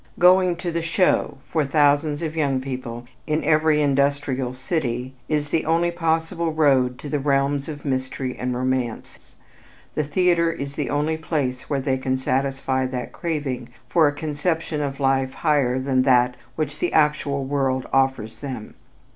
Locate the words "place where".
11.17-11.81